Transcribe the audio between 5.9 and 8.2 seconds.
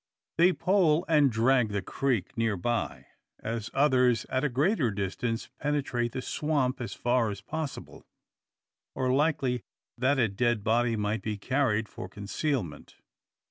the swamp as far as possible,